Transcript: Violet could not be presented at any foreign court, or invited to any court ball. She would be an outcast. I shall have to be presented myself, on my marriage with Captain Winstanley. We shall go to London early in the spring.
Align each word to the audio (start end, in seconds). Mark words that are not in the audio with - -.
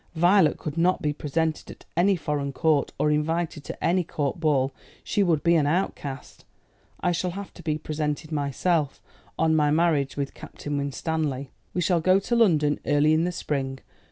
Violet 0.15 0.57
could 0.57 0.79
not 0.79 1.03
be 1.03 1.13
presented 1.13 1.69
at 1.69 1.85
any 1.95 2.15
foreign 2.15 2.53
court, 2.53 2.91
or 2.97 3.11
invited 3.11 3.63
to 3.65 3.83
any 3.83 4.03
court 4.03 4.39
ball. 4.39 4.73
She 5.03 5.21
would 5.21 5.43
be 5.43 5.53
an 5.53 5.67
outcast. 5.67 6.43
I 7.01 7.11
shall 7.11 7.29
have 7.37 7.53
to 7.53 7.61
be 7.61 7.77
presented 7.77 8.31
myself, 8.31 8.99
on 9.37 9.55
my 9.55 9.69
marriage 9.69 10.17
with 10.17 10.33
Captain 10.33 10.75
Winstanley. 10.79 11.51
We 11.75 11.81
shall 11.81 12.01
go 12.01 12.17
to 12.17 12.35
London 12.35 12.79
early 12.87 13.13
in 13.13 13.25
the 13.25 13.31
spring. 13.31 13.77